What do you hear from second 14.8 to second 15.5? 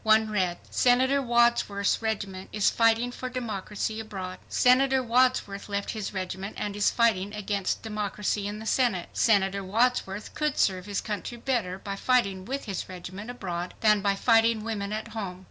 AT HOME.